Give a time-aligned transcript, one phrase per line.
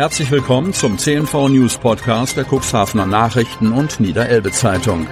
[0.00, 5.06] Herzlich willkommen zum CNV News Podcast der Cuxhavener Nachrichten und Niederelbe Zeitung.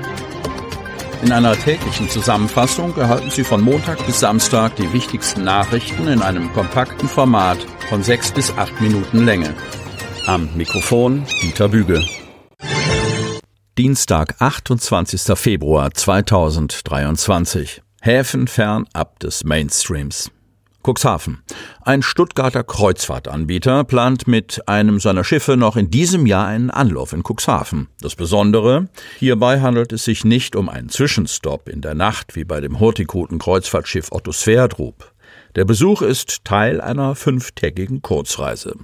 [1.23, 6.51] In einer täglichen Zusammenfassung erhalten Sie von Montag bis Samstag die wichtigsten Nachrichten in einem
[6.55, 7.59] kompakten Format
[7.91, 9.53] von sechs bis acht Minuten Länge.
[10.25, 12.03] Am Mikrofon Dieter Büge.
[13.77, 15.39] Dienstag, 28.
[15.39, 17.83] Februar 2023.
[18.01, 20.31] Häfen fernab des Mainstreams.
[20.83, 21.43] Cuxhaven.
[21.83, 27.23] Ein Stuttgarter Kreuzfahrtanbieter plant mit einem seiner Schiffe noch in diesem Jahr einen Anlauf in
[27.23, 27.89] Cuxhaven.
[28.01, 32.61] Das Besondere, hierbei handelt es sich nicht um einen Zwischenstopp in der Nacht wie bei
[32.61, 35.13] dem Hurtigruten-Kreuzfahrtschiff Otto Sverdrup.
[35.59, 38.77] Der Besuch ist Teil einer fünftägigen Kurzreise.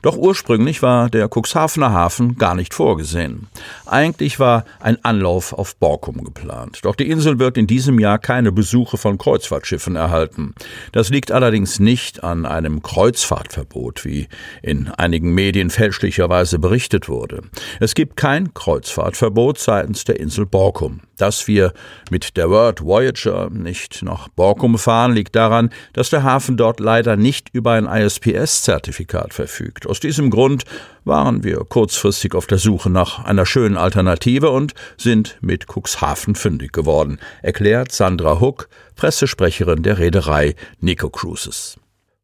[0.00, 3.48] Doch ursprünglich war der Cuxhavener Hafen gar nicht vorgesehen.
[3.84, 6.78] Eigentlich war ein Anlauf auf Borkum geplant.
[6.82, 10.54] Doch die Insel wird in diesem Jahr keine Besuche von Kreuzfahrtschiffen erhalten.
[10.92, 14.28] Das liegt allerdings nicht an einem Kreuzfahrtverbot, wie
[14.62, 17.42] in einigen Medien fälschlicherweise berichtet wurde.
[17.80, 21.00] Es gibt kein Kreuzfahrtverbot seitens der Insel Borkum.
[21.16, 21.74] Dass wir
[22.10, 27.16] mit der World Voyager nicht nach Borkum fahren, liegt daran, dass der Hafen dort leider
[27.16, 29.86] nicht über ein ISPS-Zertifikat verfügt.
[29.86, 30.64] Aus diesem Grund
[31.04, 36.72] waren wir kurzfristig auf der Suche nach einer schönen Alternative und sind mit Cuxhaven fündig
[36.72, 41.78] geworden, erklärt Sandra Huck, Pressesprecherin der Reederei Nico Cruises.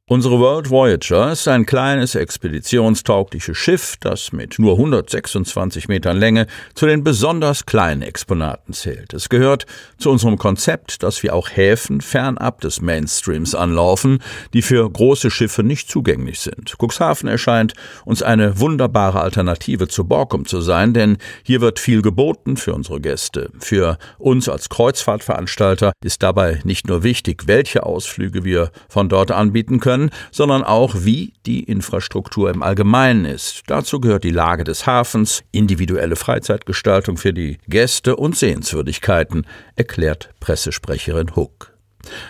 [0.09, 6.87] Unsere World Voyager ist ein kleines expeditionstaugliches Schiff, das mit nur 126 Metern Länge zu
[6.87, 9.13] den besonders kleinen Exponaten zählt.
[9.15, 9.67] Es gehört
[9.99, 14.21] zu unserem Konzept, dass wir auch Häfen fernab des Mainstreams anlaufen,
[14.53, 16.77] die für große Schiffe nicht zugänglich sind.
[16.79, 17.73] Cuxhaven erscheint
[18.05, 23.01] uns eine wunderbare Alternative zu Borkum zu sein, denn hier wird viel geboten für unsere
[23.01, 23.51] Gäste.
[23.59, 29.81] Für uns als Kreuzfahrtveranstalter ist dabei nicht nur wichtig, welche Ausflüge wir von dort anbieten
[29.81, 33.63] können, können, sondern auch, wie die Infrastruktur im Allgemeinen ist.
[33.67, 41.35] Dazu gehört die Lage des Hafens, individuelle Freizeitgestaltung für die Gäste und Sehenswürdigkeiten, erklärt Pressesprecherin
[41.35, 41.73] Huck.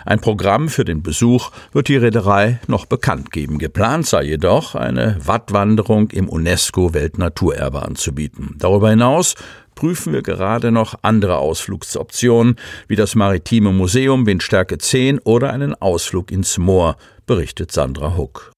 [0.05, 3.59] Ein Programm für den Besuch wird die Reederei noch bekannt geben.
[3.59, 8.55] Geplant sei jedoch, eine Wattwanderung im UNESCO-Weltnaturerbe anzubieten.
[8.57, 9.35] Darüber hinaus
[9.75, 12.55] prüfen wir gerade noch andere Ausflugsoptionen,
[12.87, 16.97] wie das Maritime Museum Windstärke 10 oder einen Ausflug ins Moor,
[17.27, 18.51] berichtet Sandra Huck.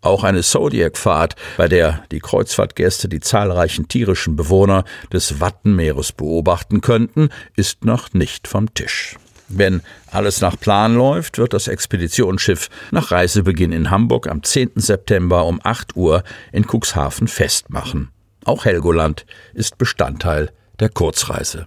[0.00, 7.30] Auch eine Zodiac-Fahrt, bei der die Kreuzfahrtgäste die zahlreichen tierischen Bewohner des Wattenmeeres beobachten könnten,
[7.56, 9.16] ist noch nicht vom Tisch.
[9.48, 9.80] Wenn
[10.10, 14.72] alles nach Plan läuft, wird das Expeditionsschiff nach Reisebeginn in Hamburg am 10.
[14.76, 18.10] September um 8 Uhr in Cuxhaven festmachen.
[18.44, 21.64] Auch Helgoland ist Bestandteil der Kurzreise.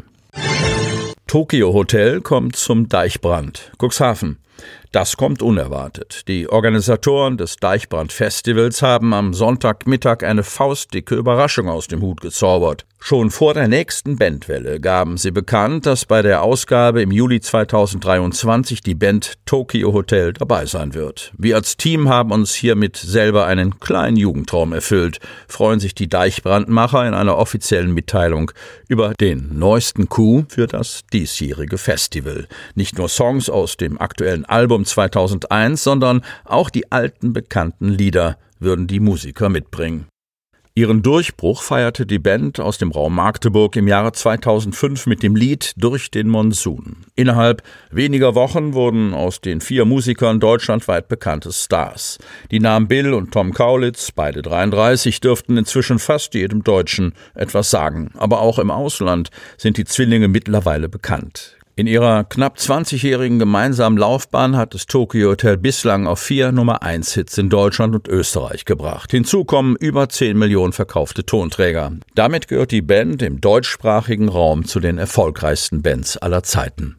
[1.27, 3.71] Tokyo Hotel kommt zum Deichbrand.
[3.77, 4.37] Cuxhaven.
[4.91, 6.27] Das kommt unerwartet.
[6.27, 12.85] Die Organisatoren des Deichbrand-Festivals haben am Sonntagmittag eine faustdicke Überraschung aus dem Hut gezaubert.
[13.03, 18.81] Schon vor der nächsten Bandwelle gaben sie bekannt, dass bei der Ausgabe im Juli 2023
[18.81, 21.33] die Band Tokyo Hotel dabei sein wird.
[21.35, 27.07] Wir als Team haben uns hiermit selber einen kleinen Jugendtraum erfüllt, freuen sich die Deichbrandmacher
[27.07, 28.51] in einer offiziellen Mitteilung
[28.87, 32.47] über den neuesten Coup für das diesjährige Festival.
[32.75, 38.87] Nicht nur Songs aus dem aktuellen Album 2001, sondern auch die alten bekannten Lieder würden
[38.87, 40.07] die Musiker mitbringen.
[40.73, 45.73] Ihren Durchbruch feierte die Band aus dem Raum Magdeburg im Jahre 2005 mit dem Lied
[45.75, 46.95] Durch den Monsun.
[47.13, 52.19] Innerhalb weniger Wochen wurden aus den vier Musikern deutschlandweit bekannte Stars.
[52.51, 58.11] Die Namen Bill und Tom Kaulitz, beide 33, dürften inzwischen fast jedem Deutschen etwas sagen.
[58.17, 61.57] Aber auch im Ausland sind die Zwillinge mittlerweile bekannt.
[61.75, 67.13] In ihrer knapp 20-jährigen gemeinsamen Laufbahn hat das Tokyo Hotel bislang auf vier Nummer 1
[67.13, 69.11] Hits in Deutschland und Österreich gebracht.
[69.11, 71.93] Hinzu kommen über 10 Millionen verkaufte Tonträger.
[72.13, 76.97] Damit gehört die Band im deutschsprachigen Raum zu den erfolgreichsten Bands aller Zeiten.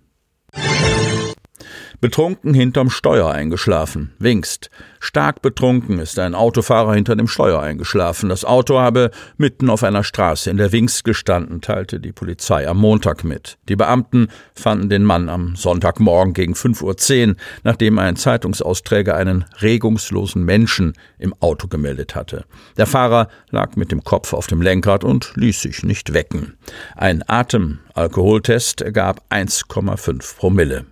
[2.03, 4.13] Betrunken hinterm Steuer eingeschlafen.
[4.19, 4.71] Wingst.
[4.99, 8.29] Stark betrunken ist ein Autofahrer hinter dem Steuer eingeschlafen.
[8.29, 12.79] Das Auto habe mitten auf einer Straße in der Wingst gestanden, teilte die Polizei am
[12.79, 13.57] Montag mit.
[13.69, 20.45] Die Beamten fanden den Mann am Sonntagmorgen gegen 5.10 Uhr, nachdem ein Zeitungsausträger einen regungslosen
[20.45, 22.47] Menschen im Auto gemeldet hatte.
[22.77, 26.55] Der Fahrer lag mit dem Kopf auf dem Lenkrad und ließ sich nicht wecken.
[26.97, 30.87] Ein Atemalkoholtest ergab 1,5 Promille.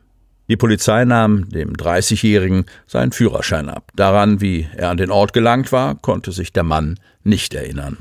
[0.51, 3.93] Die Polizei nahm dem 30-Jährigen seinen Führerschein ab.
[3.95, 7.99] Daran, wie er an den Ort gelangt war, konnte sich der Mann nicht erinnern.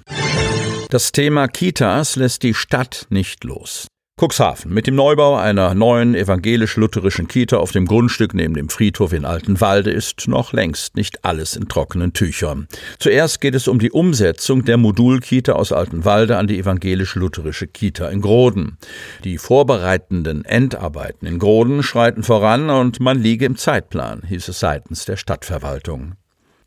[0.90, 3.86] Das Thema Kitas lässt die Stadt nicht los.
[4.20, 4.74] Cuxhaven.
[4.74, 9.92] Mit dem Neubau einer neuen evangelisch-lutherischen Kita auf dem Grundstück neben dem Friedhof in Altenwalde
[9.92, 12.68] ist noch längst nicht alles in trockenen Tüchern.
[13.00, 18.20] Zuerst geht es um die Umsetzung der Modulkita aus Altenwalde an die evangelisch-lutherische Kita in
[18.20, 18.78] Groden.
[19.24, 25.06] Die vorbereitenden Endarbeiten in Groden schreiten voran und man liege im Zeitplan, hieß es seitens
[25.06, 26.16] der Stadtverwaltung.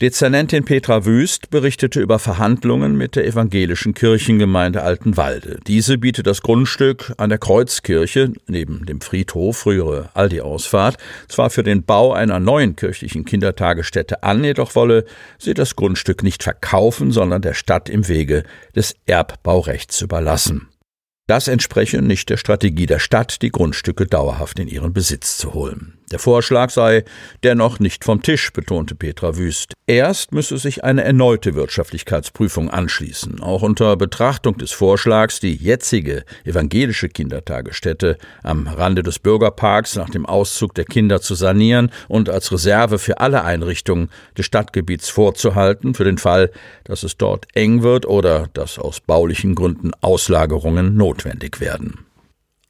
[0.03, 5.61] Dezernentin Petra Wüst berichtete über Verhandlungen mit der evangelischen Kirchengemeinde Altenwalde.
[5.69, 10.97] Diese bietet das Grundstück an der Kreuzkirche, neben dem Friedhof, frühere Aldi-Ausfahrt,
[11.29, 15.05] zwar für den Bau einer neuen kirchlichen Kindertagesstätte an, jedoch wolle
[15.39, 18.43] sie das Grundstück nicht verkaufen, sondern der Stadt im Wege
[18.75, 20.72] des Erbbaurechts überlassen.
[21.33, 25.95] Das entspreche nicht der Strategie der Stadt, die Grundstücke dauerhaft in ihren Besitz zu holen.
[26.13, 27.05] Der Vorschlag sei
[27.43, 29.73] dennoch nicht vom Tisch, betonte Petra Wüst.
[29.87, 33.41] Erst müsse sich eine erneute Wirtschaftlichkeitsprüfung anschließen.
[33.41, 40.27] Auch unter Betrachtung des Vorschlags, die jetzige evangelische Kindertagesstätte am Rande des Bürgerparks nach dem
[40.27, 46.05] Auszug der Kinder zu sanieren und als Reserve für alle Einrichtungen des Stadtgebiets vorzuhalten, für
[46.05, 46.51] den Fall,
[46.85, 52.07] dass es dort eng wird oder dass aus baulichen Gründen Auslagerungen notwendig werden.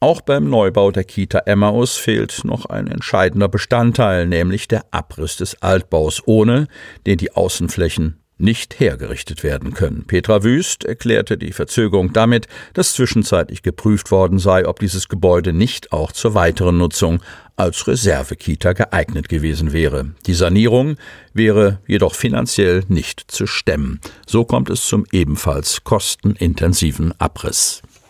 [0.01, 5.63] Auch beim Neubau der Kita Emmaus fehlt noch ein entscheidender Bestandteil, nämlich der Abriss des
[5.63, 6.67] Altbaus, ohne
[7.07, 10.05] den die Außenflächen nicht hergerichtet werden können.
[10.09, 15.93] Petra Wüst erklärte die Verzögerung damit, dass zwischenzeitlich geprüft worden sei, ob dieses Gebäude nicht
[15.93, 17.23] auch zur weiteren Nutzung
[17.55, 20.17] als Reservekita geeignet gewesen wäre.
[20.27, 20.97] Die Sanierung
[21.33, 24.01] wäre jedoch finanziell nicht zu stemmen.
[24.27, 27.83] So kommt es zum ebenfalls kostenintensiven Abriss.